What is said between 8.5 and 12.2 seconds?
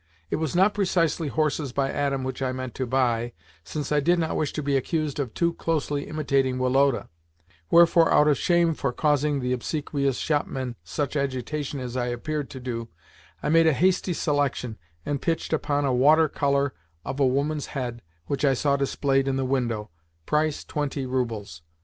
for causing the obsequious shopmen such agitation as I